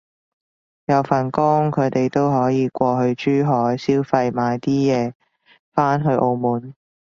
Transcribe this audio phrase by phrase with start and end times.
[0.87, 3.13] 有份工，佢哋都可以過去
[3.43, 5.13] 珠海消費買啲嘢
[5.75, 6.73] 返去澳門